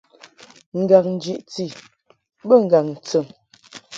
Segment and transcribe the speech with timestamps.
[0.79, 1.65] Ngaŋ jiʼti
[2.47, 3.25] bə ŋgaŋ tɨn.